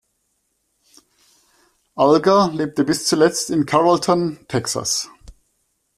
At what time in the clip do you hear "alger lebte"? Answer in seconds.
1.93-2.83